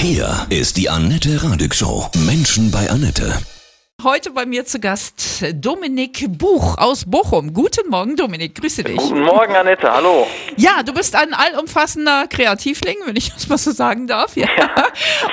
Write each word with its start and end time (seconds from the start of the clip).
Hier 0.00 0.46
ist 0.48 0.76
die 0.76 0.88
Annette 0.88 1.42
Radig 1.42 1.74
Show. 1.74 2.08
Menschen 2.24 2.70
bei 2.70 2.88
Annette. 2.88 3.32
Heute 4.04 4.30
bei 4.30 4.46
mir 4.46 4.64
zu 4.64 4.78
Gast 4.78 5.44
Dominik 5.54 6.38
Buch 6.38 6.78
aus 6.78 7.04
Bochum. 7.04 7.52
Guten 7.52 7.90
Morgen, 7.90 8.14
Dominik. 8.14 8.54
Grüße 8.54 8.84
dich. 8.84 8.96
Guten 8.96 9.22
Morgen, 9.22 9.56
Annette. 9.56 9.92
Hallo. 9.92 10.28
Ja, 10.56 10.84
du 10.86 10.94
bist 10.94 11.16
ein 11.16 11.34
allumfassender 11.34 12.28
Kreativling, 12.28 12.94
wenn 13.06 13.16
ich 13.16 13.32
das 13.32 13.48
mal 13.48 13.58
so 13.58 13.72
sagen 13.72 14.06
darf. 14.06 14.36
Ja. 14.36 14.46
ja. 14.56 14.86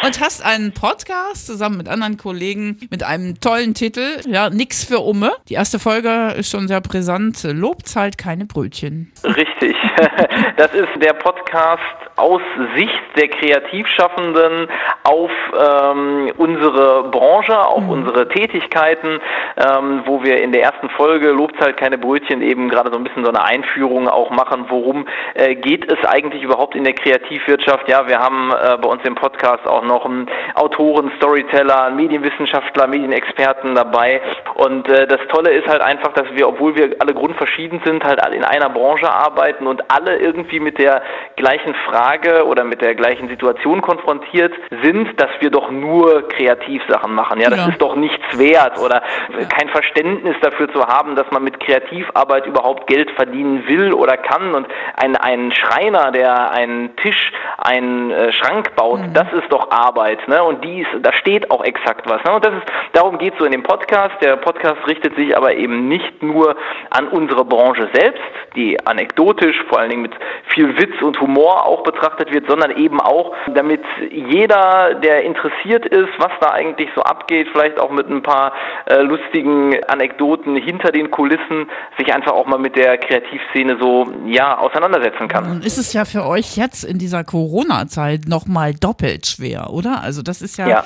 Und 0.03 0.19
hast 0.19 0.43
einen 0.43 0.73
Podcast 0.73 1.45
zusammen 1.45 1.77
mit 1.77 1.87
anderen 1.87 2.17
Kollegen 2.17 2.79
mit 2.89 3.03
einem 3.03 3.39
tollen 3.39 3.75
Titel. 3.75 4.19
Ja, 4.25 4.49
Nix 4.49 4.83
für 4.83 4.97
Umme. 5.01 5.31
Die 5.47 5.53
erste 5.53 5.77
Folge 5.77 6.33
ist 6.35 6.49
schon 6.49 6.67
sehr 6.67 6.81
brisant. 6.81 7.43
Lob 7.43 7.85
zahlt 7.85 8.17
keine 8.17 8.45
Brötchen. 8.45 9.13
Richtig. 9.23 9.75
Das 10.57 10.73
ist 10.73 10.87
der 11.01 11.13
Podcast 11.13 11.81
aus 12.15 12.41
Sicht 12.75 13.01
der 13.17 13.27
Kreativschaffenden 13.27 14.67
auf 15.03 15.31
ähm, 15.53 16.31
unsere 16.37 17.03
Branche, 17.09 17.59
auf 17.59 17.83
mhm. 17.83 17.89
unsere 17.89 18.27
Tätigkeiten, 18.29 19.19
ähm, 19.57 20.03
wo 20.05 20.23
wir 20.23 20.41
in 20.41 20.51
der 20.51 20.63
ersten 20.63 20.89
Folge 20.89 21.29
Lobzeit 21.29 21.77
keine 21.77 21.97
Brötchen 21.97 22.41
eben 22.41 22.69
gerade 22.69 22.89
so 22.91 22.97
ein 22.97 23.03
bisschen 23.03 23.23
so 23.23 23.29
eine 23.29 23.43
Einführung 23.43 24.07
auch 24.07 24.29
machen, 24.29 24.65
worum 24.69 25.05
äh, 25.33 25.55
geht 25.55 25.91
es 25.91 26.03
eigentlich 26.05 26.41
überhaupt 26.41 26.75
in 26.75 26.83
der 26.83 26.93
Kreativwirtschaft. 26.93 27.89
Ja, 27.89 28.07
wir 28.07 28.19
haben 28.19 28.51
äh, 28.51 28.77
bei 28.77 28.87
uns 28.87 29.03
im 29.03 29.15
Podcast 29.15 29.67
auch 29.67 29.83
noch 29.83 30.05
einen 30.05 30.27
Autoren, 30.55 31.11
Storyteller, 31.17 31.91
Medienwissenschaftler, 31.91 32.87
Medienexperten 32.87 33.75
dabei 33.75 34.21
und 34.55 34.87
äh, 34.89 35.05
das 35.07 35.19
Tolle 35.29 35.51
ist 35.51 35.67
halt 35.67 35.81
einfach, 35.81 36.13
dass 36.13 36.27
wir, 36.33 36.47
obwohl 36.47 36.75
wir 36.75 36.95
alle 36.99 37.13
grundverschieden 37.13 37.81
sind, 37.83 38.03
halt 38.03 38.23
alle 38.23 38.35
in 38.35 38.43
einer 38.43 38.69
Branche 38.69 39.09
arbeiten 39.11 39.67
und 39.67 39.83
alle 39.91 40.17
irgendwie 40.17 40.59
mit 40.59 40.77
der 40.77 41.01
gleichen 41.35 41.75
Frage 41.87 42.45
oder 42.45 42.63
mit 42.63 42.81
der 42.81 42.95
gleichen 42.95 43.27
Situation 43.27 43.81
konfrontiert 43.81 44.53
sind, 44.81 45.19
dass 45.19 45.29
wir 45.39 45.49
doch 45.49 45.69
nur 45.69 46.27
Kreativsachen 46.29 47.13
machen. 47.13 47.41
Ja, 47.41 47.49
das 47.49 47.59
ja. 47.59 47.69
ist 47.69 47.81
doch 47.81 47.95
nichts 47.95 48.37
wert 48.37 48.79
oder 48.79 49.03
ja. 49.37 49.45
kein 49.47 49.69
Verständnis 49.69 50.35
dafür 50.41 50.71
zu 50.71 50.85
haben, 50.85 51.15
dass 51.15 51.29
man 51.31 51.43
mit 51.43 51.59
Kreativarbeit 51.59 52.45
überhaupt 52.45 52.87
Geld 52.87 53.11
verdienen 53.11 53.67
will 53.67 53.93
oder 53.93 54.15
kann. 54.15 54.55
Und 54.55 54.67
ein, 54.95 55.17
ein 55.17 55.51
Schreiner, 55.51 56.11
der 56.11 56.51
einen 56.51 56.95
Tisch, 56.95 57.31
einen 57.57 58.11
äh, 58.11 58.31
Schrank 58.31 58.75
baut, 58.75 59.01
mhm. 59.01 59.13
das 59.13 59.27
ist 59.33 59.51
doch 59.51 59.69
Arbeit. 59.69 60.25
Ne? 60.27 60.44
Und 60.45 60.63
dies, 60.63 60.87
da 61.01 61.11
steht 61.13 61.49
auch 61.51 61.63
exakt 61.63 62.07
was. 62.07 62.23
Ne? 62.23 62.33
Und 62.33 62.45
das 62.45 62.53
ist, 62.53 62.65
darum 62.93 63.17
geht 63.17 63.33
es 63.33 63.39
so 63.39 63.45
in 63.45 63.51
dem 63.51 63.63
Podcast. 63.63 64.15
Der 64.21 64.35
Podcast 64.37 64.77
richtet 64.87 65.15
sich 65.15 65.35
aber 65.35 65.55
eben 65.55 65.87
nicht 65.87 66.21
nur 66.21 66.55
an 66.89 67.07
unsere 67.07 67.43
Branche 67.43 67.89
selbst, 67.93 68.21
die 68.55 68.79
anekdotisch, 68.85 69.55
vor 69.69 69.79
allen 69.79 69.89
Dingen 69.89 70.01
mit 70.03 70.13
viel 70.47 70.77
Witz 70.77 71.01
und 71.01 71.19
Humor 71.19 71.65
auch 71.65 71.83
betrachtet 71.83 72.31
wird, 72.31 72.47
sondern 72.47 72.71
eben 72.77 72.99
auch, 73.01 73.33
damit 73.53 73.81
jeder, 74.09 74.95
der 74.95 75.23
interessiert 75.23 75.85
ist, 75.85 76.09
was 76.17 76.31
da 76.39 76.51
eigentlich 76.51 76.89
so 76.95 77.01
abgeht, 77.01 77.47
vielleicht 77.51 77.79
auch 77.79 77.91
mit 77.91 78.09
ein 78.09 78.21
paar 78.21 78.53
äh, 78.85 79.01
lustigen 79.01 79.83
Anekdoten 79.85 80.55
hinter 80.55 80.91
den 80.91 81.11
Kulissen, 81.11 81.69
sich 81.97 82.13
einfach 82.13 82.31
auch 82.31 82.45
mal 82.45 82.59
mit 82.59 82.75
der 82.75 82.97
Kreativszene 82.97 83.77
so 83.79 84.07
ja 84.25 84.57
auseinandersetzen 84.57 85.27
kann. 85.27 85.47
Nun 85.47 85.61
ist 85.61 85.77
es 85.77 85.93
ja 85.93 86.05
für 86.05 86.25
euch 86.25 86.57
jetzt 86.57 86.83
in 86.83 86.97
dieser 86.97 87.23
Corona-Zeit 87.23 88.27
nochmal 88.27 88.73
doppelt 88.73 89.25
schwer, 89.27 89.69
oder? 89.71 90.01
Also 90.01 90.21
das 90.21 90.34
ist 90.41 90.57
ja, 90.57 90.67
ja. 90.67 90.83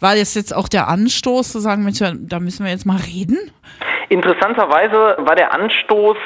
war 0.00 0.16
das 0.16 0.34
jetzt 0.34 0.54
auch 0.54 0.68
der 0.68 0.88
Anstoß 0.88 1.52
zu 1.52 1.60
sagen, 1.60 1.84
Mensch, 1.84 1.98
da 1.98 2.40
müssen 2.40 2.64
wir 2.64 2.72
jetzt 2.72 2.86
mal 2.86 2.98
reden? 2.98 3.38
Interessanterweise 4.08 5.16
war 5.18 5.34
der 5.34 5.52
Anstoß 5.52 6.16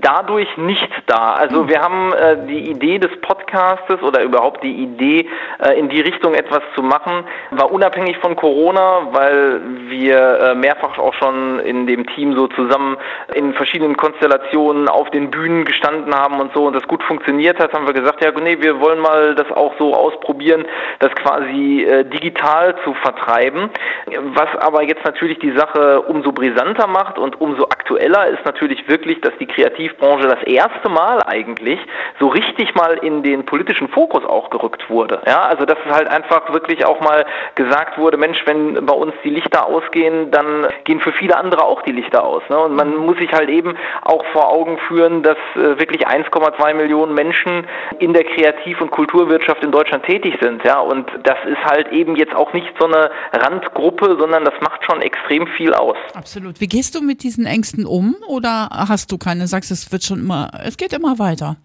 dadurch 0.00 0.48
nicht 0.56 0.90
da. 1.06 1.34
Also 1.34 1.62
hm. 1.62 1.68
wir 1.68 1.82
haben 1.82 2.12
äh, 2.12 2.46
die 2.46 2.70
Idee 2.70 2.98
des 2.98 3.10
Podcastes 3.20 4.02
oder 4.02 4.22
überhaupt 4.22 4.62
die 4.62 4.82
Idee, 4.82 5.28
äh, 5.62 5.78
in 5.78 5.88
die 5.88 6.00
Richtung 6.00 6.34
etwas 6.34 6.62
zu 6.74 6.82
machen, 6.82 7.24
war 7.50 7.70
unabhängig 7.70 8.16
von 8.18 8.34
Corona, 8.34 9.08
weil 9.12 9.60
wir 9.88 10.40
äh, 10.40 10.54
mehrfach 10.54 10.98
auch 10.98 11.12
schon 11.14 11.60
in 11.60 11.86
dem 11.86 12.06
Team 12.06 12.34
so 12.34 12.46
zusammen 12.48 12.96
in 13.34 13.52
verschiedenen 13.52 13.96
Konstellationen 13.96 14.88
auf 14.88 15.10
den 15.10 15.30
Bühnen 15.30 15.64
gestanden 15.64 16.14
haben 16.14 16.40
und 16.40 16.52
so 16.54 16.64
und 16.66 16.74
das 16.74 16.86
gut 16.88 17.02
funktioniert 17.02 17.58
hat, 17.58 17.72
haben 17.74 17.86
wir 17.86 17.94
gesagt, 17.94 18.24
ja 18.24 18.30
nee, 18.40 18.56
wir 18.60 18.80
wollen 18.80 19.00
mal 19.00 19.34
das 19.34 19.50
auch 19.52 19.74
so 19.78 19.94
ausprobieren, 19.94 20.64
das 21.00 21.12
quasi 21.16 21.84
äh, 21.84 22.04
digital 22.04 22.74
zu 22.84 22.94
vertreiben. 22.94 23.70
Was 24.34 24.48
aber 24.60 24.82
jetzt 24.82 25.04
natürlich 25.04 25.38
die 25.40 25.52
Sache 25.52 26.00
umso 26.02 26.32
brisanter 26.32 26.86
macht 26.86 27.18
und 27.18 27.40
umso 27.40 27.64
aktueller 27.64 28.28
ist 28.28 28.44
natürlich 28.44 28.88
wirklich, 28.88 29.20
dass 29.20 29.32
die 29.38 29.46
Kreativität 29.46 29.81
Kreativbranche 29.88 30.28
das 30.28 30.42
erste 30.44 30.88
Mal 30.88 31.22
eigentlich 31.22 31.78
so 32.20 32.28
richtig 32.28 32.74
mal 32.74 32.98
in 33.02 33.22
den 33.22 33.44
politischen 33.44 33.88
Fokus 33.88 34.24
auch 34.24 34.50
gerückt 34.50 34.88
wurde. 34.88 35.20
Ja, 35.26 35.42
also 35.42 35.64
dass 35.64 35.78
es 35.86 35.92
halt 35.92 36.08
einfach 36.08 36.52
wirklich 36.52 36.84
auch 36.84 37.00
mal 37.00 37.24
gesagt 37.54 37.98
wurde, 37.98 38.16
Mensch, 38.16 38.38
wenn 38.46 38.86
bei 38.86 38.94
uns 38.94 39.12
die 39.24 39.30
Lichter 39.30 39.66
ausgehen, 39.66 40.30
dann 40.30 40.66
gehen 40.84 41.00
für 41.00 41.12
viele 41.12 41.36
andere 41.36 41.64
auch 41.64 41.82
die 41.82 41.92
Lichter 41.92 42.24
aus. 42.24 42.42
Ne? 42.48 42.58
Und 42.58 42.74
man 42.74 42.96
muss 42.96 43.16
sich 43.18 43.32
halt 43.32 43.48
eben 43.48 43.74
auch 44.02 44.24
vor 44.32 44.48
Augen 44.48 44.78
führen, 44.88 45.22
dass 45.22 45.38
äh, 45.54 45.78
wirklich 45.78 46.06
1,2 46.06 46.74
Millionen 46.74 47.14
Menschen 47.14 47.66
in 47.98 48.12
der 48.12 48.24
Kreativ- 48.24 48.80
und 48.80 48.90
Kulturwirtschaft 48.90 49.62
in 49.62 49.72
Deutschland 49.72 50.04
tätig 50.04 50.34
sind. 50.40 50.64
Ja, 50.64 50.78
und 50.80 51.10
das 51.24 51.38
ist 51.46 51.64
halt 51.64 51.90
eben 51.92 52.16
jetzt 52.16 52.34
auch 52.34 52.52
nicht 52.52 52.72
so 52.78 52.86
eine 52.86 53.10
Randgruppe, 53.32 54.16
sondern 54.18 54.44
das 54.44 54.54
macht 54.60 54.84
schon 54.84 55.00
extrem 55.02 55.46
viel 55.56 55.74
aus. 55.74 55.96
Absolut. 56.14 56.60
Wie 56.60 56.68
gehst 56.68 56.94
du 56.94 57.00
mit 57.00 57.22
diesen 57.22 57.46
Ängsten 57.46 57.86
um 57.86 58.16
oder 58.28 58.68
hast 58.70 59.10
du 59.10 59.18
keine? 59.18 59.46
Sagst 59.46 59.71
es 59.72 59.90
wird 59.90 60.04
schon 60.04 60.20
immer, 60.20 60.50
es 60.62 60.76
geht 60.76 60.92
immer 60.92 61.18
weiter. 61.18 61.56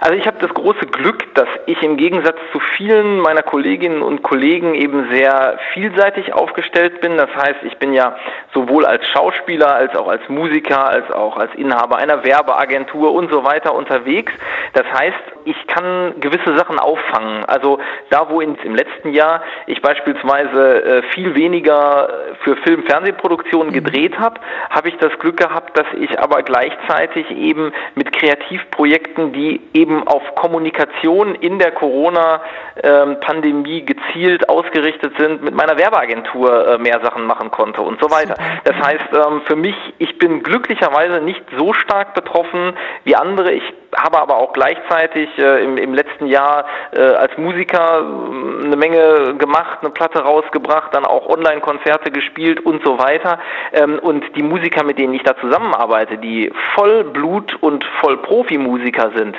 Also 0.00 0.14
ich 0.14 0.26
habe 0.26 0.38
das 0.40 0.52
große 0.54 0.86
Glück, 0.86 1.34
dass 1.34 1.48
ich 1.66 1.82
im 1.82 1.98
Gegensatz 1.98 2.38
zu 2.52 2.58
vielen 2.76 3.20
meiner 3.20 3.42
Kolleginnen 3.42 4.00
und 4.00 4.22
Kollegen 4.22 4.74
eben 4.74 5.10
sehr 5.12 5.58
vielseitig 5.74 6.32
aufgestellt 6.32 7.02
bin. 7.02 7.18
Das 7.18 7.28
heißt, 7.36 7.62
ich 7.64 7.76
bin 7.76 7.92
ja 7.92 8.16
sowohl 8.54 8.86
als 8.86 9.06
Schauspieler 9.08 9.74
als 9.74 9.94
auch 9.94 10.08
als 10.08 10.26
Musiker, 10.28 10.86
als 10.86 11.10
auch 11.10 11.36
als 11.36 11.54
Inhaber 11.54 11.98
einer 11.98 12.24
Werbeagentur 12.24 13.12
und 13.12 13.30
so 13.30 13.44
weiter 13.44 13.74
unterwegs. 13.74 14.32
Das 14.72 14.86
heißt, 14.90 15.18
ich 15.44 15.66
kann 15.66 16.14
gewisse 16.20 16.56
Sachen 16.56 16.78
auffangen. 16.78 17.44
Also 17.44 17.78
da, 18.08 18.30
wo 18.30 18.40
in, 18.40 18.54
im 18.64 18.74
letzten 18.74 19.12
Jahr 19.12 19.42
ich 19.66 19.82
beispielsweise 19.82 20.82
äh, 20.82 21.02
viel 21.12 21.34
weniger 21.34 22.08
für 22.42 22.56
Film, 22.56 22.84
Fernsehproduktionen 22.84 23.68
mhm. 23.68 23.74
gedreht 23.74 24.18
habe, 24.18 24.40
habe 24.70 24.88
ich 24.88 24.96
das 24.96 25.12
Glück 25.18 25.36
gehabt, 25.36 25.76
dass 25.76 25.86
ich 25.98 26.18
aber 26.18 26.42
gleichzeitig 26.42 27.30
eben 27.30 27.72
mit 27.94 28.12
Kreativprojekten, 28.12 29.32
die 29.32 29.60
eben 29.74 29.89
auf 30.06 30.22
Kommunikation 30.36 31.34
in 31.36 31.58
der 31.58 31.72
Corona-Pandemie 31.72 33.84
gezielt 33.84 34.48
ausgerichtet 34.48 35.12
sind, 35.18 35.42
mit 35.42 35.54
meiner 35.54 35.76
Werbeagentur 35.76 36.68
äh, 36.68 36.78
mehr 36.78 37.00
Sachen 37.02 37.26
machen 37.26 37.50
konnte 37.50 37.82
und 37.82 38.00
so 38.00 38.10
weiter. 38.10 38.36
Das 38.64 38.76
heißt, 38.76 39.08
ähm, 39.12 39.42
für 39.46 39.56
mich, 39.56 39.74
ich 39.98 40.16
bin 40.18 40.42
glücklicherweise 40.42 41.20
nicht 41.20 41.42
so 41.56 41.72
stark 41.72 42.14
betroffen 42.14 42.74
wie 43.04 43.16
andere. 43.16 43.52
Ich 43.52 43.62
habe 43.96 44.20
aber 44.20 44.36
auch 44.36 44.52
gleichzeitig 44.52 45.28
äh, 45.38 45.64
im, 45.64 45.76
im 45.76 45.94
letzten 45.94 46.26
Jahr 46.26 46.64
äh, 46.92 47.00
als 47.00 47.36
Musiker 47.36 48.00
äh, 48.00 48.64
eine 48.64 48.76
Menge 48.76 49.34
gemacht, 49.36 49.78
eine 49.80 49.90
Platte 49.90 50.20
rausgebracht, 50.20 50.94
dann 50.94 51.04
auch 51.04 51.28
Online-Konzerte 51.28 52.10
gespielt 52.10 52.60
und 52.64 52.84
so 52.84 52.98
weiter. 52.98 53.38
Ähm, 53.72 53.98
und 53.98 54.24
die 54.36 54.42
Musiker, 54.42 54.84
mit 54.84 54.98
denen 54.98 55.14
ich 55.14 55.22
da 55.22 55.36
zusammenarbeite, 55.40 56.18
die 56.18 56.52
voll 56.74 57.04
Blut 57.04 57.54
und 57.62 57.84
voll 58.00 58.18
Profimusiker 58.18 59.10
sind, 59.16 59.36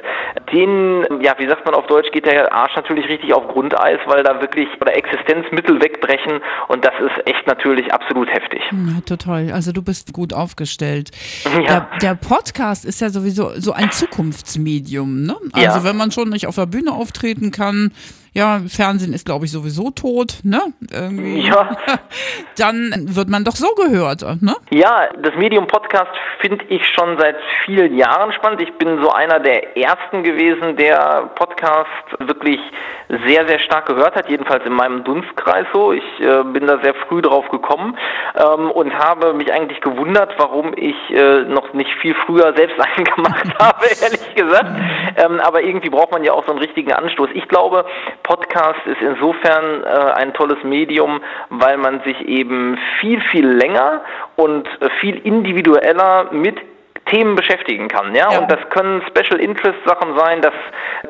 denen, 0.52 1.22
ja, 1.22 1.36
wie 1.38 1.48
sagt 1.48 1.66
man 1.66 1.74
auf 1.74 1.88
Deutsch, 1.88 2.12
geht 2.12 2.26
der 2.26 2.54
Arsch 2.54 2.76
natürlich 2.76 3.08
richtig 3.08 3.34
auf 3.34 3.48
Grundeis, 3.48 4.00
weil 4.06 4.24
da 4.24 4.42
wirklich 4.42 4.68
oder 4.80 4.96
Existenzmittel 4.96 5.82
wegbrechen 5.82 6.42
und 6.68 6.84
das 6.86 6.94
ist 7.00 7.28
echt 7.28 7.48
natürlich 7.48 7.94
absolut 7.94 8.30
heftig. 8.30 8.62
Ja, 8.72 9.02
total. 9.06 9.52
Also 9.52 9.72
du 9.72 9.82
bist 9.82 10.14
gut 10.14 10.34
aufgestellt. 10.34 11.12
Ja. 11.46 11.62
Der, 11.62 11.88
der 12.02 12.16
Podcast 12.16 12.86
ist 12.86 13.02
ja 13.02 13.10
sowieso 13.10 13.52
so 13.60 13.74
ein 13.74 13.92
Zukunftsmedium, 14.42 15.24
ne? 15.24 15.36
Also 15.54 15.78
ja. 15.80 15.84
wenn 15.84 15.98
man 15.98 16.12
schon 16.12 16.30
nicht 16.30 16.48
auf 16.48 16.56
der 16.56 16.66
Bühne 16.66 16.94
auftreten 16.94 17.52
kann, 17.52 17.92
ja, 18.34 18.62
Fernsehen 18.68 19.12
ist, 19.14 19.26
glaube 19.26 19.44
ich, 19.44 19.52
sowieso 19.52 19.92
tot, 19.92 20.40
ne? 20.44 20.62
Irgendwie. 20.90 21.48
Ja. 21.48 21.78
Dann 22.58 22.94
wird 23.10 23.28
man 23.28 23.44
doch 23.44 23.56
so 23.56 23.68
gehört, 23.76 24.22
ne? 24.42 24.56
Ja, 24.70 25.10
das 25.22 25.36
Medium 25.36 25.68
Podcast 25.68 26.12
finde 26.40 26.64
ich 26.70 26.86
schon 26.88 27.20
seit 27.20 27.36
vielen 27.66 27.98
Jahren 27.98 28.32
spannend. 28.32 28.62
Ich 28.62 28.74
bin 28.76 29.02
so 29.04 29.12
einer 29.12 29.40
der 29.40 29.76
ersten 29.76 30.24
gewesen, 30.24 30.78
der 30.78 31.30
Podcast 31.36 31.90
wirklich 32.20 32.60
sehr, 33.26 33.46
sehr 33.48 33.60
stark 33.60 33.88
gehört 33.88 34.16
hat, 34.16 34.30
jedenfalls 34.30 34.66
in 34.66 34.74
meinem 34.74 35.04
Dunstkreis 35.04 35.66
so. 35.74 35.92
Ich 35.92 36.04
äh, 36.22 36.44
bin 36.44 36.68
da 36.68 36.80
sehr 36.82 36.94
früh 36.94 37.22
drauf 37.22 37.50
gekommen 37.50 37.98
ähm, 38.36 38.72
und 38.72 38.94
habe 38.94 39.34
mich 39.34 39.52
eigentlich 39.52 39.82
gewundert, 39.82 40.34
warum 40.38 40.74
ich 40.78 40.96
äh, 41.10 41.42
noch 41.42 41.74
nicht 41.74 41.92
viel 42.02 42.16
früher 42.26 42.54
selbst 42.56 42.80
einen 42.96 43.06
gemacht 43.06 43.48
habe, 43.60 43.86
ehrlich 44.02 44.36
gesagt. 44.36 44.72
Ähm, 45.18 45.42
aber 45.42 45.62
irgendwie 45.62 45.90
braucht 45.90 46.12
man 46.12 46.24
ja 46.24 46.32
auch 46.32 46.46
so 46.46 46.52
einen 46.52 46.60
richtigen 46.60 46.94
Anstoß. 46.94 47.30
Ich 47.34 47.48
glaube, 47.50 47.86
Podcast 48.24 48.80
ist 48.86 49.02
insofern 49.02 49.84
äh, 49.84 49.88
ein 50.16 50.34
tolles 50.34 50.64
Medium, 50.64 51.22
weil 51.50 51.78
man 51.78 52.02
sich 52.04 52.20
eben 52.28 52.78
viel, 53.00 53.22
viel 53.22 53.48
länger 53.48 54.02
und 54.36 54.68
äh, 54.82 54.90
viel 55.00 55.18
individueller 55.18 56.32
mit 56.32 56.58
Themen 57.06 57.36
beschäftigen 57.36 57.88
kann. 57.88 58.16
Ja? 58.16 58.32
ja. 58.32 58.40
Und 58.40 58.52
das 58.52 58.60
können 58.70 59.02
Special 59.08 59.40
Interest 59.40 59.78
Sachen 59.86 60.18
sein, 60.18 60.42
das 60.42 60.54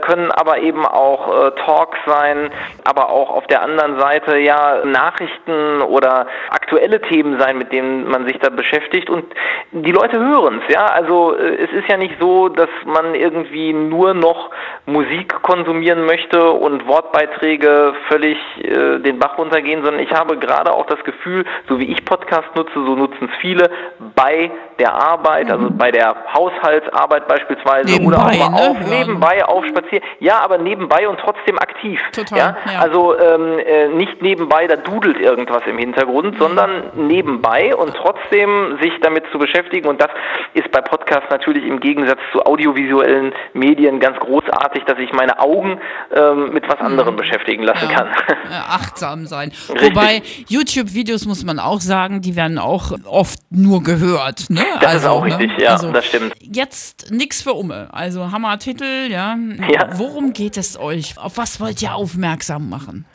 können 0.02 0.32
aber 0.32 0.60
eben 0.60 0.86
auch 0.86 1.48
äh, 1.48 1.52
Talks 1.52 2.00
sein, 2.06 2.50
aber 2.86 3.10
auch 3.10 3.30
auf 3.30 3.46
der 3.48 3.62
anderen 3.62 4.00
Seite 4.00 4.38
ja 4.38 4.84
Nachrichten 4.86 5.82
oder 5.82 6.28
aktuelle 6.72 7.02
Themen 7.02 7.40
sein, 7.40 7.58
mit 7.58 7.72
denen 7.72 8.10
man 8.10 8.26
sich 8.26 8.38
da 8.40 8.50
beschäftigt. 8.50 9.10
Und 9.10 9.26
die 9.72 9.92
Leute 9.92 10.18
hören 10.20 10.62
es. 10.66 10.74
Ja? 10.74 10.86
Also 10.86 11.36
äh, 11.36 11.56
es 11.56 11.72
ist 11.72 11.88
ja 11.90 11.98
nicht 11.98 12.16
so, 12.20 12.48
dass 12.48 12.70
man 12.86 13.14
irgendwie 13.14 13.74
nur 13.74 14.14
noch 14.14 14.52
Musik 14.86 15.42
konsumieren 15.42 16.06
möchte 16.06 16.52
und 16.52 16.88
Wortbeiträge 16.88 17.94
völlig 18.08 18.38
äh, 18.64 19.00
den 19.00 19.20
Bach 19.20 19.38
runtergehen, 19.38 19.84
sondern 19.84 20.02
ich 20.02 20.12
habe 20.12 20.38
gerade 20.38 20.72
auch 20.72 20.86
das 20.86 21.04
Gefühl, 21.04 21.46
so 21.68 21.80
wie 21.80 21.92
ich 21.92 22.04
Podcast 22.06 22.56
nutze, 22.56 22.74
so 22.74 22.96
nutzen 22.96 23.30
es 23.32 23.38
viele 23.42 23.70
bei 24.16 24.50
der 24.80 24.94
Arbeit, 24.94 25.52
also 25.52 25.70
mhm. 25.70 25.78
bei 25.78 25.92
der 25.92 26.16
Haushaltsarbeit 26.34 27.28
beispielsweise 27.28 27.86
nebenbei, 27.86 28.08
oder 28.08 28.26
auch 28.26 28.50
mal 28.50 28.50
ne? 28.50 28.70
auf, 28.70 28.78
nebenbei 28.88 29.46
aufspazieren. 29.46 30.04
Ja, 30.20 30.40
aber 30.40 30.58
nebenbei 30.58 31.08
und 31.08 31.20
trotzdem 31.20 31.60
aktiv. 31.60 32.02
Total, 32.14 32.38
ja? 32.38 32.58
ja. 32.66 32.80
Also 32.80 33.18
ähm, 33.20 33.60
äh, 33.60 33.88
nicht 33.90 34.22
nebenbei, 34.22 34.68
da 34.68 34.78
dudelt 34.78 35.20
irgendwas 35.20 35.62
im 35.68 35.78
Hintergrund, 35.78 36.34
mhm. 36.34 36.40
Sondern 36.62 37.08
nebenbei 37.08 37.76
und 37.76 37.94
trotzdem 37.96 38.78
sich 38.82 38.92
damit 39.02 39.24
zu 39.32 39.40
beschäftigen. 39.40 39.88
Und 39.88 40.02
das 40.02 40.10
ist 40.54 40.72
bei 40.72 40.82
Podcasts 40.82 41.30
natürlich 41.30 41.66
im 41.66 41.80
Gegensatz 41.80 42.20
zu 42.32 42.44
audiovisuellen 42.46 43.34
Medien 43.54 44.00
ganz 44.00 44.20
großartig, 44.20 44.84
dass 44.86 44.98
ich 45.00 45.12
meine 45.14 45.40
Augen 45.40 45.80
ähm, 46.14 46.54
mit 46.54 46.68
was 46.68 46.80
anderem 46.80 47.16
mhm. 47.16 47.20
beschäftigen 47.20 47.64
lassen 47.64 47.90
ja. 47.90 47.96
kann. 47.96 48.10
achtsam 48.50 49.26
sein. 49.26 49.52
Richtig. 49.70 49.90
Wobei 49.90 50.22
YouTube-Videos 50.48 51.26
muss 51.26 51.44
man 51.44 51.60
auch 51.60 51.82
sagen, 51.82 52.22
die 52.22 52.36
werden 52.36 52.58
auch 52.58 52.92
oft 53.06 53.40
nur 53.50 53.84
gehört. 53.84 54.50
Ne? 54.50 54.64
Das 54.80 54.94
also, 54.94 54.98
ist 54.98 55.06
auch 55.08 55.26
ne? 55.26 55.40
richtig, 55.40 55.62
ja, 55.62 55.72
also, 55.72 55.92
das 55.92 56.06
stimmt. 56.06 56.34
Jetzt 56.40 57.12
nichts 57.12 57.42
für 57.42 57.54
Umme. 57.54 57.90
Also 57.92 58.32
Hammer-Titel, 58.32 59.10
ja. 59.10 59.36
ja. 59.70 59.88
Worum 59.94 60.34
geht 60.34 60.58
es 60.58 60.80
euch? 60.80 61.18
Auf 61.18 61.38
was 61.38 61.60
wollt 61.60 61.82
ihr 61.82 61.96
aufmerksam 61.96 62.70
machen? 62.70 63.06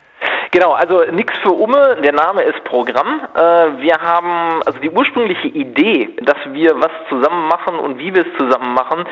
Genau, 0.51 0.71
also 0.71 1.03
nix 1.11 1.37
für 1.39 1.51
Umme, 1.51 1.97
der 2.03 2.13
Name 2.13 2.41
ist 2.43 2.63
Programm. 2.63 3.21
Äh, 3.35 3.39
wir 3.81 3.95
haben, 3.99 4.61
also 4.65 4.79
die 4.79 4.89
ursprüngliche 4.89 5.49
Idee, 5.49 6.09
dass 6.21 6.37
wir 6.51 6.73
was 6.75 6.91
zusammen 7.09 7.47
machen 7.47 7.77
und 7.79 7.99
wie 7.99 8.13
wir 8.13 8.25
es 8.25 8.37
zusammen 8.37 8.73
machen, 8.73 9.05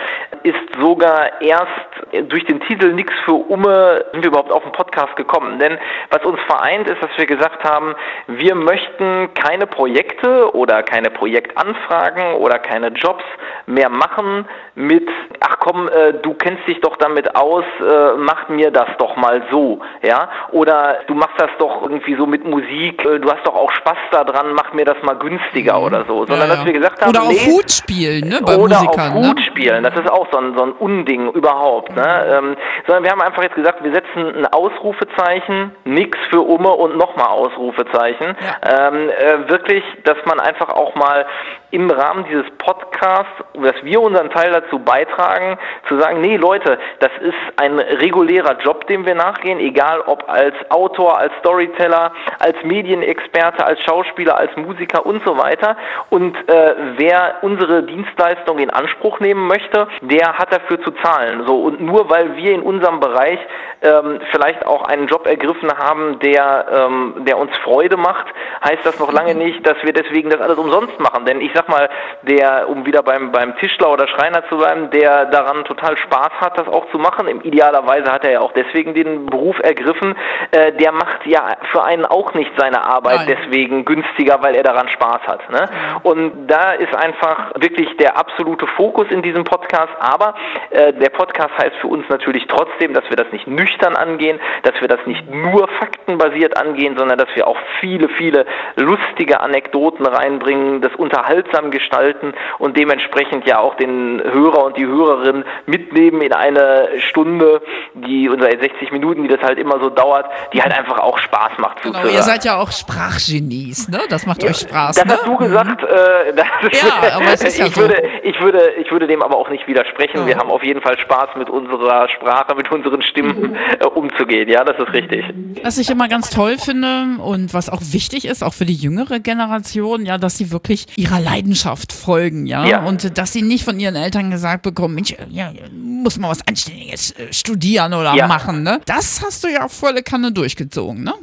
ist 0.44 0.80
sogar 0.80 1.42
erst 1.42 1.95
durch 2.24 2.46
den 2.46 2.60
Titel 2.62 2.94
Nix 2.94 3.14
für 3.26 3.34
Umme 3.34 4.06
sind 4.12 4.24
wir 4.24 4.30
überhaupt 4.30 4.52
auf 4.52 4.64
den 4.64 4.72
Podcast 4.72 5.16
gekommen. 5.16 5.60
Denn 5.60 5.78
was 6.10 6.24
uns 6.26 6.40
vereint 6.48 6.90
ist, 6.90 7.02
dass 7.02 7.12
wir 7.18 7.26
gesagt 7.26 7.64
haben, 7.64 7.96
wir 8.28 8.56
möchten 8.56 9.34
keine 9.34 9.68
Projekte 9.68 10.56
oder 10.56 10.84
keine 10.84 11.10
Projektanfragen 11.10 12.36
oder 12.36 12.60
keine 12.60 12.88
Jobs 12.90 13.24
mehr 13.66 13.90
machen 13.90 14.46
mit, 14.76 15.08
ach 15.40 15.58
komm, 15.60 15.88
äh, 15.88 16.14
du 16.22 16.34
kennst 16.34 16.68
dich 16.68 16.80
doch 16.82 16.98
damit 16.98 17.36
aus, 17.36 17.64
äh, 17.80 18.18
mach 18.18 18.50
mir 18.50 18.72
das 18.72 18.88
doch 19.00 19.16
mal 19.16 19.44
so, 19.52 19.80
ja, 20.02 20.30
oder 20.52 21.00
du 21.08 21.16
machst 21.16 21.36
das 21.40 21.50
doch 21.58 21.82
irgendwie 21.84 22.16
so 22.16 22.26
mit 22.26 22.46
Musik, 22.46 23.04
äh, 23.06 23.20
du 23.20 23.32
hast 23.32 23.46
doch 23.46 23.56
auch 23.56 23.72
Spaß 23.72 23.98
daran, 24.12 24.54
mach 24.54 24.74
mir 24.74 24.86
das 24.86 24.98
mal 25.04 25.16
günstiger 25.16 25.80
mhm. 25.80 25.86
oder 25.86 26.06
so, 26.08 26.26
sondern 26.26 26.40
ja, 26.40 26.46
ja. 26.46 26.56
dass 26.56 26.66
wir 26.66 26.74
gesagt 26.74 27.02
haben, 27.02 27.10
oder 27.10 27.28
nee, 27.28 27.38
auf 27.38 27.46
Hut 27.48 27.72
spielen, 27.72 28.30
ne, 28.30 28.42
bei 28.46 28.56
oder 28.56 28.82
Musikern, 28.82 29.12
auf 29.12 29.14
Hut 29.14 29.38
ne? 29.38 29.42
spielen, 29.44 29.84
das 29.84 29.96
ist 29.96 30.12
auch 30.12 30.28
so 30.32 30.38
ein, 30.38 30.56
so 30.58 30.64
ein 30.64 30.72
Unding 30.74 31.32
überhaupt, 31.32 31.96
ne, 31.96 32.05
ähm, 32.06 32.56
sondern 32.86 33.04
wir 33.04 33.12
haben 33.12 33.22
einfach 33.22 33.44
jetzt 33.44 33.56
gesagt, 33.56 33.84
wir 33.84 33.94
setzen 33.94 34.36
ein 34.36 34.46
Ausrufezeichen, 34.48 35.72
nix 35.86 36.18
für 36.30 36.42
Umme 36.42 36.72
und 36.72 36.98
nochmal 36.98 37.28
Ausrufezeichen, 37.28 38.36
ja. 38.40 38.88
ähm, 38.88 39.10
äh, 39.10 39.50
wirklich, 39.50 39.84
dass 40.04 40.18
man 40.26 40.40
einfach 40.40 40.70
auch 40.70 40.96
mal 40.96 41.26
im 41.72 41.90
Rahmen 41.92 42.26
dieses 42.30 42.50
Podcasts, 42.58 43.34
dass 43.54 43.76
wir 43.84 44.02
unseren 44.02 44.30
Teil 44.30 44.52
dazu 44.52 44.80
beitragen, 44.80 45.58
zu 45.90 46.00
sagen, 46.00 46.22
nee 46.22 46.38
Leute, 46.38 46.78
das 47.00 47.12
ist 47.20 47.34
ein 47.58 47.80
regulärer 47.80 48.58
Job, 48.62 48.88
dem 48.88 49.06
wir 49.06 49.16
nachgehen, 49.16 49.60
egal 49.60 50.02
ob 50.06 50.24
als 50.30 50.56
Autor, 50.70 51.18
als 51.18 51.34
Storyteller, 51.40 52.14
als 52.40 52.56
Medienexperte, 52.64 53.66
als 53.66 53.82
Schauspieler, 53.82 54.38
als 54.38 54.56
Musiker 54.56 55.06
und 55.06 55.22
so 55.26 55.38
weiter. 55.38 55.76
Und 56.10 56.38
äh, 56.50 56.76
wer 56.96 57.36
unsere 57.42 57.84
Dienstleistung 57.84 58.60
in 58.60 58.70
Anspruch 58.70 59.20
nehmen 59.20 59.48
möchte, 59.48 59.88
der 60.02 60.38
hat 60.38 60.54
dafür 60.54 60.82
zu 60.82 60.92
zahlen. 61.04 61.44
So 61.46 61.58
und 61.58 61.82
nur 61.86 62.10
weil 62.10 62.36
wir 62.36 62.54
in 62.54 62.62
unserem 62.62 63.00
Bereich 63.00 63.40
ähm, 63.82 64.20
vielleicht 64.32 64.66
auch 64.66 64.84
einen 64.84 65.08
Job 65.08 65.28
ergriffen 65.28 65.72
haben, 65.78 66.20
der 66.20 66.66
ähm, 66.72 67.14
der 67.20 67.38
uns 67.38 67.56
Freude 67.58 67.98
macht, 67.98 68.26
heißt 68.64 68.86
das 68.86 69.00
noch 69.00 69.12
lange 69.12 69.36
nicht, 69.36 69.66
dass 69.66 69.78
wir 69.84 69.94
deswegen 69.94 70.30
das 70.30 70.42
alles 70.42 70.58
umsonst 70.58 71.00
machen. 71.00 71.26
Denn 71.26 71.42
ich 71.42 71.52
sag 71.54 71.70
mal, 71.70 71.90
der, 72.24 72.70
um 72.70 72.86
wieder 72.86 73.04
beim, 73.04 73.32
beim 73.32 73.56
Tischler 73.58 73.92
oder 73.92 74.08
Schreiner 74.08 74.48
zu 74.50 74.58
bleiben, 74.58 74.90
der 74.92 75.26
daran 75.26 75.64
total 75.66 75.98
Spaß 75.98 76.32
hat, 76.40 76.58
das 76.58 76.68
auch 76.68 76.90
zu 76.92 76.98
machen. 76.98 77.28
Im 77.28 77.42
idealerweise 77.42 78.12
hat 78.12 78.24
er 78.24 78.32
ja 78.32 78.40
auch 78.40 78.54
deswegen 78.54 78.94
den 78.94 79.26
Beruf 79.28 79.58
ergriffen. 79.60 80.16
Äh, 80.52 80.74
der 80.74 80.92
macht 80.92 81.26
ja 81.26 81.56
für 81.72 81.84
einen 81.84 82.06
auch 82.06 82.34
nicht 82.34 82.52
seine 82.58 82.84
Arbeit 82.86 83.28
Nein. 83.28 83.38
deswegen 83.38 83.86
günstiger, 83.86 84.42
weil 84.42 84.56
er 84.56 84.64
daran 84.64 84.90
Spaß 84.90 85.22
hat. 85.28 85.50
Ne? 85.50 85.70
Und 86.04 86.48
da 86.48 86.72
ist 86.72 86.96
einfach 86.96 87.52
wirklich 87.56 87.96
der 87.98 88.18
absolute 88.18 88.68
Fokus 88.68 89.08
in 89.10 89.22
diesem 89.22 89.44
Podcast. 89.44 89.94
Aber 90.00 90.36
äh, 90.72 90.94
der 90.94 91.10
Podcast 91.10 91.52
heißt 91.58 91.75
für 91.82 91.88
uns 91.88 92.08
natürlich 92.10 92.46
trotzdem, 92.48 92.94
dass 92.94 93.04
wir 93.10 93.18
das 93.18 93.32
nicht 93.32 93.48
nüchtern 93.48 93.96
angehen, 93.96 94.40
dass 94.64 94.80
wir 94.82 94.88
das 94.88 95.00
nicht 95.06 95.30
nur 95.30 95.68
faktenbasiert 95.80 96.58
angehen, 96.58 96.98
sondern 96.98 97.18
dass 97.18 97.30
wir 97.36 97.48
auch 97.48 97.58
viele, 97.80 98.10
viele 98.10 98.46
lustige 98.76 99.40
Anekdoten 99.40 100.06
reinbringen, 100.06 100.82
das 100.82 100.94
unterhaltsam 100.96 101.72
gestalten 101.72 102.34
und 102.60 102.78
dementsprechend 102.78 103.48
ja 103.48 103.60
auch 103.60 103.76
den 103.76 104.22
Hörer 104.24 104.66
und 104.66 104.78
die 104.78 104.86
Hörerin 104.86 105.44
mitnehmen 105.66 106.22
in 106.22 106.34
eine 106.34 106.90
Stunde, 107.00 107.62
die 107.94 108.30
unser 108.30 108.50
60 108.50 108.92
Minuten, 108.92 109.24
die 109.24 109.30
das 109.30 109.42
halt 109.42 109.60
immer 109.60 109.80
so 109.80 109.90
dauert, 109.90 110.26
die 110.54 110.62
halt 110.62 110.78
einfach 110.78 111.00
auch 111.00 111.18
Spaß 111.18 111.58
macht 111.58 111.82
genau, 111.82 111.96
zuzuhören. 111.96 112.16
Ihr 112.16 112.24
seid 112.24 112.46
ja 112.46 112.58
auch 112.58 112.72
Sprachgenies, 112.72 113.90
ne? 113.90 114.00
Das 114.10 114.26
macht 114.26 114.44
ja, 114.44 114.50
euch 114.50 114.58
Spaß. 114.58 114.96
Das 114.96 115.06
ne? 115.06 115.14
hast 115.14 115.26
du 115.26 115.38
gesagt. 115.38 115.82
Mhm. 115.82 115.88
Äh, 115.88 116.36
ja, 116.38 117.16
aber 117.16 117.34
es 117.34 117.44
ist 117.44 117.58
ja 117.60 117.66
ich 117.66 117.76
so. 117.76 117.82
würde, 117.82 118.04
ich 118.24 118.40
würde, 118.42 118.72
ich 118.78 118.92
würde 118.92 119.08
dem 119.08 119.22
aber 119.22 119.38
auch 119.38 119.50
nicht 119.50 119.68
widersprechen. 119.68 120.22
Oh. 120.24 120.26
Wir 120.26 120.38
haben 120.38 120.50
auf 120.50 120.64
jeden 120.64 120.82
Fall 120.82 120.98
Spaß 120.98 121.36
mit 121.36 121.50
unserer 121.70 122.08
Sprache, 122.10 122.56
mit 122.56 122.72
unseren 122.72 123.02
Stimmen 123.02 123.52
mhm. 123.52 123.56
äh, 123.80 123.86
umzugehen. 123.86 124.50
Ja, 124.50 124.64
das 124.64 124.78
ist 124.80 124.94
richtig. 124.94 125.26
Was 125.64 125.78
ich 125.78 125.90
immer 125.90 126.08
ganz 126.08 126.30
toll 126.30 126.58
finde 126.58 127.22
und 127.24 127.54
was 127.54 127.70
auch 127.70 127.82
wichtig 127.82 128.26
ist, 128.26 128.44
auch 128.44 128.54
für 128.54 128.66
die 128.66 128.74
jüngere 128.74 129.20
Generation, 129.20 130.06
ja, 130.06 130.18
dass 130.18 130.38
sie 130.38 130.52
wirklich 130.52 130.86
ihrer 130.98 131.20
Leidenschaft 131.20 131.94
folgen, 131.94 132.46
ja, 132.46 132.66
ja. 132.66 132.84
und 132.86 133.18
dass 133.18 133.34
sie 133.34 133.42
nicht 133.42 133.66
von 133.66 133.80
ihren 133.80 133.96
Eltern 133.96 134.32
gesagt 134.32 134.64
bekommen, 134.64 134.96
Mensch, 134.96 135.16
ja, 135.30 135.52
muss 135.72 136.18
mal 136.20 136.30
was 136.30 136.48
Anständiges 136.48 137.12
äh, 137.12 137.34
studieren 137.34 137.94
oder 137.94 138.14
ja. 138.14 138.28
machen, 138.28 138.64
ne? 138.64 138.82
Das 138.86 139.24
hast 139.26 139.44
du 139.44 139.48
ja 139.48 139.68
volle 139.68 140.04
Kanne 140.04 140.32
durchgezogen, 140.32 141.04
ne? 141.04 141.14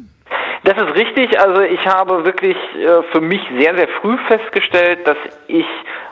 Das 0.65 0.77
ist 0.77 0.95
richtig. 0.95 1.38
Also 1.41 1.62
ich 1.62 1.85
habe 1.87 2.25
wirklich 2.25 2.57
äh, 2.57 3.02
für 3.11 3.21
mich 3.21 3.40
sehr, 3.59 3.75
sehr 3.76 3.88
früh 4.00 4.16
festgestellt, 4.28 5.00
dass 5.07 5.16
ich 5.49 5.66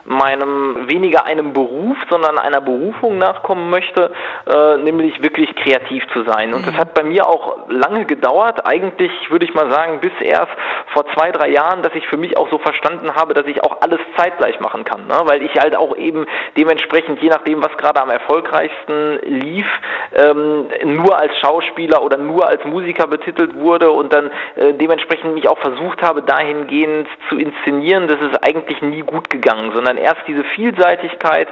meinem 0.05 0.89
weniger 0.89 1.25
einem 1.25 1.53
Beruf, 1.53 1.97
sondern 2.09 2.37
einer 2.37 2.61
Berufung 2.61 3.17
nachkommen 3.17 3.69
möchte, 3.69 4.11
äh, 4.47 4.77
nämlich 4.77 5.21
wirklich 5.21 5.55
kreativ 5.55 6.03
zu 6.13 6.23
sein. 6.23 6.53
Und 6.53 6.65
das 6.65 6.73
mhm. 6.73 6.77
hat 6.77 6.93
bei 6.93 7.03
mir 7.03 7.27
auch 7.27 7.69
lange 7.69 8.05
gedauert. 8.05 8.65
Eigentlich 8.65 9.11
würde 9.29 9.45
ich 9.45 9.53
mal 9.53 9.69
sagen, 9.71 9.99
bis 9.99 10.11
erst 10.21 10.51
vor 10.93 11.05
zwei, 11.13 11.31
drei 11.31 11.49
Jahren, 11.49 11.83
dass 11.83 11.93
ich 11.95 12.07
für 12.07 12.17
mich 12.17 12.37
auch 12.37 12.49
so 12.49 12.57
verstanden 12.57 13.15
habe, 13.15 13.33
dass 13.33 13.45
ich 13.45 13.63
auch 13.63 13.81
alles 13.81 13.99
zeitgleich 14.17 14.59
machen 14.59 14.83
kann. 14.83 15.07
Ne? 15.07 15.21
Weil 15.25 15.41
ich 15.41 15.53
halt 15.59 15.75
auch 15.75 15.95
eben 15.95 16.25
dementsprechend, 16.57 17.21
je 17.21 17.29
nachdem, 17.29 17.63
was 17.63 17.75
gerade 17.77 18.01
am 18.01 18.09
erfolgreichsten 18.09 19.19
lief, 19.23 19.67
ähm, 20.13 20.67
nur 20.85 21.17
als 21.17 21.37
Schauspieler 21.39 22.01
oder 22.03 22.17
nur 22.17 22.47
als 22.47 22.63
Musiker 22.65 23.07
betitelt 23.07 23.55
wurde 23.55 23.91
und 23.91 24.13
dann 24.13 24.31
äh, 24.55 24.73
dementsprechend 24.73 25.33
mich 25.33 25.47
auch 25.47 25.59
versucht 25.59 26.01
habe, 26.01 26.21
dahingehend 26.21 27.07
zu 27.29 27.37
inszenieren. 27.37 28.07
Das 28.07 28.19
ist 28.21 28.43
eigentlich 28.43 28.81
nie 28.81 29.01
gut 29.01 29.29
gegangen, 29.29 29.71
sondern 29.73 29.90
sondern 29.91 30.05
erst 30.05 30.21
diese 30.27 30.43
Vielseitigkeit, 30.55 31.47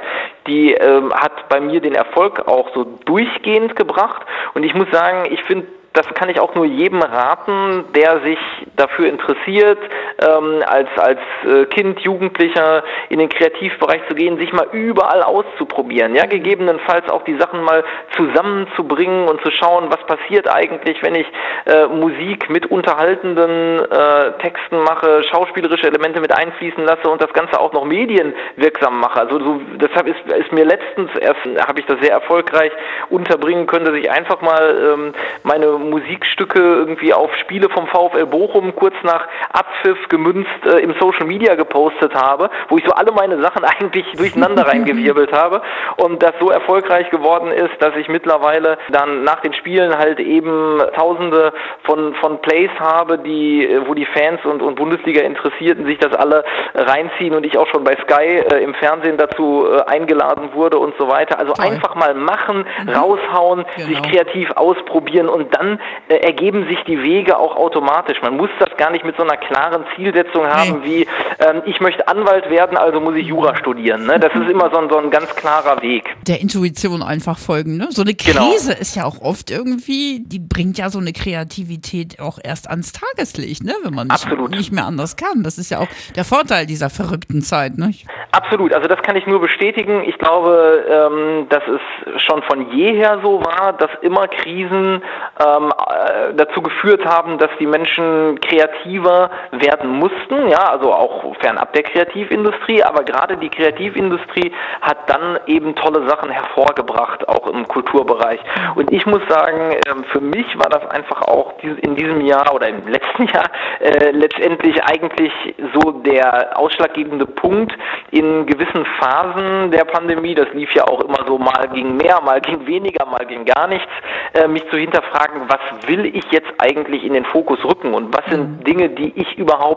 die 0.46 0.72
ähm, 0.72 1.12
hat 1.12 1.48
bei 1.48 1.60
mir 1.60 1.80
den 1.80 1.94
Erfolg 1.94 2.46
auch 2.48 2.70
so 2.74 2.84
durchgehend 3.04 3.76
gebracht. 3.76 4.22
Und 4.54 4.62
ich 4.62 4.74
muss 4.74 4.90
sagen, 4.90 5.26
ich 5.30 5.42
finde 5.44 5.66
das 5.92 6.06
kann 6.14 6.28
ich 6.28 6.38
auch 6.38 6.54
nur 6.54 6.66
jedem 6.66 7.02
raten, 7.02 7.84
der 7.96 8.20
sich 8.20 8.38
dafür 8.76 9.08
interessiert, 9.08 9.78
ähm, 10.20 10.62
als, 10.66 10.88
als 10.96 11.20
äh, 11.46 11.64
Kind, 11.66 12.00
Jugendlicher 12.00 12.82
in 13.08 13.18
den 13.18 13.28
Kreativbereich 13.28 14.02
zu 14.08 14.14
gehen, 14.14 14.38
sich 14.38 14.52
mal 14.52 14.66
überall 14.72 15.22
auszuprobieren. 15.22 16.14
Ja, 16.14 16.26
gegebenenfalls 16.26 17.08
auch 17.08 17.24
die 17.24 17.36
Sachen 17.38 17.62
mal 17.62 17.84
zusammenzubringen 18.16 19.28
und 19.28 19.40
zu 19.42 19.50
schauen, 19.50 19.90
was 19.90 20.04
passiert 20.06 20.48
eigentlich, 20.48 21.02
wenn 21.02 21.14
ich 21.14 21.26
äh, 21.66 21.86
Musik 21.86 22.50
mit 22.50 22.66
unterhaltenden 22.66 23.80
äh, 23.90 24.32
Texten 24.38 24.78
mache, 24.80 25.22
schauspielerische 25.24 25.86
Elemente 25.86 26.20
mit 26.20 26.36
einfließen 26.36 26.84
lasse 26.84 27.08
und 27.08 27.22
das 27.22 27.32
Ganze 27.32 27.60
auch 27.60 27.72
noch 27.72 27.84
medienwirksam 27.84 29.00
mache. 29.00 29.20
Also 29.20 29.38
so, 29.38 29.60
deshalb 29.76 30.06
ist, 30.06 30.20
ist 30.32 30.52
mir 30.52 30.64
letztens 30.64 31.10
erst, 31.20 31.40
habe 31.66 31.80
ich 31.80 31.86
das 31.86 31.98
sehr 32.00 32.12
erfolgreich 32.12 32.72
unterbringen 33.08 33.66
können, 33.66 33.84
dass 33.86 33.94
ich 33.94 34.10
einfach 34.10 34.40
mal 34.40 34.92
ähm, 34.92 35.12
meine 35.42 35.72
Musikstücke 35.72 36.58
irgendwie 36.58 37.14
auf 37.14 37.34
Spiele 37.36 37.68
vom 37.68 37.86
VfL 37.86 38.26
Bochum 38.26 38.74
kurz 38.74 38.94
nach 39.02 39.26
Abpfiff 39.52 40.08
gemünzt 40.10 40.50
äh, 40.66 40.80
im 40.80 40.94
Social 41.00 41.26
Media 41.26 41.54
gepostet 41.54 42.14
habe, 42.14 42.50
wo 42.68 42.76
ich 42.76 42.84
so 42.84 42.92
alle 42.92 43.12
meine 43.12 43.40
Sachen 43.40 43.64
eigentlich 43.80 44.04
durcheinander 44.16 44.66
reingewirbelt 44.66 45.32
habe 45.32 45.62
und 45.96 46.22
das 46.22 46.32
so 46.38 46.50
erfolgreich 46.50 47.08
geworden 47.10 47.50
ist, 47.50 47.80
dass 47.80 47.96
ich 47.96 48.08
mittlerweile 48.08 48.76
dann 48.90 49.24
nach 49.24 49.40
den 49.40 49.54
Spielen 49.54 49.96
halt 49.96 50.20
eben 50.20 50.82
tausende 50.94 51.52
von, 51.84 52.14
von 52.16 52.40
Plays 52.42 52.70
habe, 52.78 53.18
die, 53.18 53.68
wo 53.86 53.94
die 53.94 54.06
Fans 54.06 54.44
und, 54.44 54.60
und 54.60 54.74
Bundesliga-Interessierten 54.74 55.86
sich 55.86 55.98
das 55.98 56.12
alle 56.12 56.44
reinziehen 56.74 57.34
und 57.34 57.46
ich 57.46 57.56
auch 57.56 57.66
schon 57.68 57.84
bei 57.84 57.96
Sky 58.02 58.42
äh, 58.50 58.62
im 58.62 58.74
Fernsehen 58.74 59.16
dazu 59.16 59.66
äh, 59.66 59.82
eingeladen 59.90 60.50
wurde 60.52 60.78
und 60.78 60.94
so 60.98 61.08
weiter. 61.08 61.38
Also 61.38 61.52
Toll. 61.52 61.66
einfach 61.66 61.94
mal 61.94 62.14
machen, 62.14 62.66
mhm. 62.82 62.90
raushauen, 62.90 63.64
genau. 63.76 63.88
sich 63.88 64.02
kreativ 64.02 64.50
ausprobieren 64.52 65.28
und 65.28 65.54
dann 65.54 65.80
äh, 66.08 66.16
ergeben 66.16 66.66
sich 66.68 66.82
die 66.84 67.02
Wege 67.02 67.38
auch 67.38 67.56
automatisch. 67.56 68.20
Man 68.22 68.36
muss 68.36 68.50
das 68.58 68.76
gar 68.76 68.90
nicht 68.90 69.04
mit 69.04 69.16
so 69.16 69.22
einer 69.22 69.36
klaren 69.36 69.84
Zielsetzung 70.00 70.46
haben 70.46 70.80
nee. 70.80 71.06
wie 71.06 71.06
ähm, 71.44 71.62
ich 71.66 71.80
möchte 71.80 72.06
Anwalt 72.08 72.48
werden, 72.50 72.76
also 72.76 73.00
muss 73.00 73.14
ich 73.14 73.26
Jura 73.26 73.56
studieren. 73.56 74.06
Ne? 74.06 74.18
Das 74.18 74.34
ist 74.34 74.48
immer 74.48 74.70
so 74.72 74.78
ein, 74.78 74.88
so 74.90 74.96
ein 74.96 75.10
ganz 75.10 75.34
klarer 75.36 75.80
Weg. 75.82 76.04
Der 76.26 76.40
Intuition 76.40 77.02
einfach 77.02 77.38
folgen. 77.38 77.76
Ne? 77.76 77.88
So 77.90 78.02
eine 78.02 78.14
genau. 78.14 78.50
Krise 78.50 78.70
genau. 78.70 78.80
ist 78.80 78.96
ja 78.96 79.04
auch 79.04 79.20
oft 79.20 79.50
irgendwie, 79.50 80.22
die 80.24 80.38
bringt 80.38 80.78
ja 80.78 80.90
so 80.90 80.98
eine 80.98 81.12
Kreativität 81.12 82.20
auch 82.20 82.38
erst 82.42 82.68
ans 82.68 82.92
Tageslicht, 82.92 83.64
ne? 83.64 83.74
wenn 83.82 83.94
man 83.94 84.08
nicht, 84.08 84.50
nicht 84.50 84.72
mehr 84.72 84.86
anders 84.86 85.16
kann. 85.16 85.42
Das 85.42 85.58
ist 85.58 85.70
ja 85.70 85.78
auch 85.78 85.88
der 86.16 86.24
Vorteil 86.24 86.66
dieser 86.66 86.90
verrückten 86.90 87.42
Zeit. 87.42 87.78
Ne? 87.78 87.92
Absolut, 88.32 88.72
also 88.72 88.88
das 88.88 89.00
kann 89.02 89.16
ich 89.16 89.26
nur 89.26 89.40
bestätigen. 89.40 90.02
Ich 90.06 90.18
glaube, 90.18 90.84
ähm, 90.88 91.46
dass 91.48 91.62
es 91.66 92.22
schon 92.22 92.42
von 92.42 92.72
jeher 92.72 93.20
so 93.22 93.40
war, 93.44 93.72
dass 93.72 93.90
immer 94.02 94.28
Krisen 94.28 95.02
ähm, 95.40 95.72
äh, 95.72 96.34
dazu 96.34 96.62
geführt 96.62 97.04
haben, 97.04 97.38
dass 97.38 97.50
die 97.58 97.66
Menschen 97.66 98.38
kreativer 98.40 99.30
werden 99.52 99.79
mussten, 99.84 100.48
ja, 100.48 100.70
also 100.70 100.92
auch 100.92 101.34
fernab 101.40 101.72
der 101.72 101.82
Kreativindustrie, 101.82 102.82
aber 102.82 103.04
gerade 103.04 103.36
die 103.36 103.48
Kreativindustrie 103.48 104.52
hat 104.80 104.98
dann 105.08 105.38
eben 105.46 105.74
tolle 105.74 106.08
Sachen 106.08 106.30
hervorgebracht, 106.30 107.28
auch 107.28 107.46
im 107.48 107.66
Kulturbereich. 107.66 108.40
Und 108.74 108.92
ich 108.92 109.06
muss 109.06 109.20
sagen, 109.28 109.76
ähm, 109.88 110.04
für 110.12 110.20
mich 110.20 110.46
war 110.58 110.68
das 110.68 110.86
einfach 110.90 111.22
auch 111.22 111.54
in 111.62 111.94
diesem 111.94 112.20
Jahr 112.20 112.54
oder 112.54 112.68
im 112.68 112.86
letzten 112.86 113.26
Jahr 113.34 113.50
äh, 113.80 114.10
letztendlich 114.10 114.82
eigentlich 114.84 115.32
so 115.74 115.92
der 115.92 116.58
ausschlaggebende 116.58 117.26
Punkt, 117.26 117.72
in 118.10 118.46
gewissen 118.46 118.84
Phasen 118.98 119.70
der 119.70 119.84
Pandemie, 119.84 120.34
das 120.34 120.52
lief 120.52 120.72
ja 120.74 120.84
auch 120.84 121.00
immer 121.00 121.24
so, 121.26 121.38
mal 121.38 121.68
ging 121.72 121.96
mehr, 121.96 122.20
mal 122.20 122.40
ging 122.40 122.66
weniger, 122.66 123.06
mal 123.06 123.24
ging 123.26 123.44
gar 123.44 123.66
nichts, 123.66 123.88
äh, 124.34 124.48
mich 124.48 124.68
zu 124.70 124.76
hinterfragen, 124.76 125.42
was 125.48 125.88
will 125.88 126.06
ich 126.06 126.24
jetzt 126.30 126.52
eigentlich 126.58 127.04
in 127.04 127.14
den 127.14 127.24
Fokus 127.24 127.58
rücken 127.64 127.94
und 127.94 128.14
was 128.16 128.24
sind 128.30 128.60
mhm. 128.60 128.64
Dinge, 128.64 128.88
die 128.90 129.12
ich 129.16 129.38
überhaupt 129.38 129.69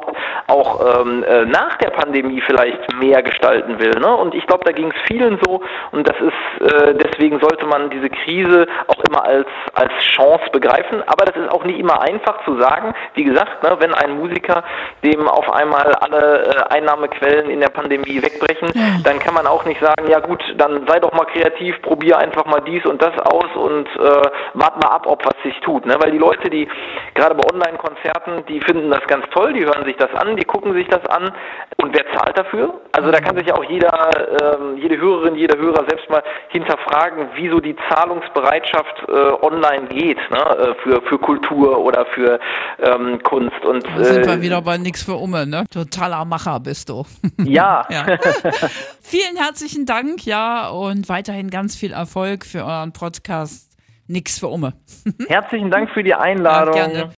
auch 0.47 1.01
ähm, 1.01 1.23
äh, 1.23 1.45
nach 1.45 1.77
der 1.77 1.91
Pandemie 1.91 2.41
vielleicht 2.41 2.93
mehr 2.99 3.23
gestalten 3.23 3.79
will. 3.79 3.91
Ne? 3.99 4.15
Und 4.15 4.35
ich 4.35 4.45
glaube, 4.45 4.65
da 4.65 4.71
ging 4.71 4.91
es 4.91 5.01
vielen 5.07 5.39
so 5.45 5.61
und 5.91 6.07
das 6.07 6.17
ist, 6.17 6.71
äh, 6.71 6.95
deswegen 6.95 7.39
sollte 7.39 7.65
man 7.65 7.89
diese 7.89 8.09
Krise 8.09 8.67
auch 8.87 9.01
immer 9.07 9.23
als, 9.23 9.47
als 9.73 9.91
Chance 10.15 10.49
begreifen, 10.51 11.01
aber 11.07 11.25
das 11.25 11.35
ist 11.35 11.51
auch 11.51 11.63
nicht 11.63 11.79
immer 11.79 12.01
einfach 12.01 12.43
zu 12.45 12.59
sagen. 12.59 12.93
Wie 13.13 13.23
gesagt, 13.23 13.63
ne, 13.63 13.75
wenn 13.79 13.93
ein 13.93 14.17
Musiker, 14.17 14.63
dem 15.03 15.27
auf 15.27 15.49
einmal 15.51 15.93
alle 15.95 16.43
äh, 16.43 16.73
Einnahmequellen 16.73 17.49
in 17.49 17.59
der 17.59 17.69
Pandemie 17.69 18.21
weg 18.21 18.33
wegbrechen, 18.33 18.69
ja. 18.73 18.99
dann 19.03 19.19
kann 19.19 19.33
man 19.33 19.47
auch 19.47 19.65
nicht 19.65 19.81
sagen, 19.81 20.07
ja 20.09 20.19
gut, 20.19 20.41
dann 20.57 20.85
sei 20.87 20.99
doch 20.99 21.13
mal 21.13 21.25
kreativ, 21.25 21.81
probier 21.81 22.17
einfach 22.17 22.45
mal 22.45 22.61
dies 22.61 22.85
und 22.85 23.01
das 23.01 23.17
aus 23.19 23.55
und 23.55 23.87
äh, 23.95 24.29
wart 24.53 24.83
mal 24.83 24.89
ab, 24.89 25.05
ob 25.07 25.25
was 25.25 25.35
sich 25.43 25.59
tut. 25.61 25.85
Ne? 25.85 25.95
Weil 25.99 26.11
die 26.11 26.17
Leute, 26.17 26.49
die 26.49 26.67
gerade 27.13 27.35
bei 27.35 27.43
Online-Konzerten, 27.51 28.45
die 28.47 28.59
finden 28.61 28.89
das 28.89 29.05
ganz 29.07 29.25
toll, 29.31 29.53
die 29.53 29.65
hören 29.65 29.82
sich 29.85 29.95
das 29.97 30.13
an, 30.15 30.35
die 30.35 30.43
gucken 30.43 30.73
sich 30.73 30.87
das 30.87 31.05
an 31.05 31.31
und 31.77 31.93
wer 31.93 32.05
zahlt 32.17 32.37
dafür? 32.37 32.81
Also 32.91 33.11
da 33.11 33.19
kann 33.19 33.37
sich 33.37 33.47
ja 33.47 33.55
auch 33.55 33.63
jeder, 33.63 33.91
äh, 33.91 34.79
jede 34.79 34.97
Hörerin, 34.97 35.35
jeder 35.35 35.57
Hörer 35.57 35.85
selbst 35.87 36.09
mal 36.09 36.23
hinterfragen, 36.49 37.29
wieso 37.35 37.59
die 37.59 37.75
Zahlungsbereitschaft 37.89 39.03
äh, 39.07 39.11
online 39.45 39.87
geht 39.87 40.17
ne? 40.31 40.39
Äh, 40.39 40.75
für, 40.83 41.01
für 41.03 41.17
Kultur 41.19 41.77
oder 41.79 42.05
für 42.07 42.39
ähm, 42.79 43.21
Kunst. 43.23 43.63
Und, 43.65 43.83
da 43.85 44.03
sind 44.03 44.25
wir 44.25 44.33
äh, 44.33 44.41
wieder 44.41 44.61
bei 44.61 44.77
nix 44.77 45.03
für 45.03 45.15
Umme, 45.15 45.45
ne? 45.45 45.65
Totaler 45.71 46.25
Macher 46.25 46.59
bist 46.59 46.89
du. 46.89 47.05
Ja. 47.43 47.85
ja. 47.89 48.05
Vielen 49.01 49.37
herzlichen 49.37 49.85
Dank, 49.85 50.25
ja, 50.25 50.69
und 50.69 51.09
weiterhin 51.09 51.49
ganz 51.49 51.75
viel 51.75 51.91
Erfolg 51.91 52.45
für 52.45 52.65
euren 52.65 52.93
Podcast. 52.93 53.73
Nix 54.07 54.37
für 54.37 54.47
Umme. 54.47 54.73
Herzlichen 55.27 55.71
Dank 55.71 55.89
für 55.91 56.03
die 56.03 56.13
Einladung. 56.13 56.75
Ja, 56.75 56.87
gerne. 56.87 57.11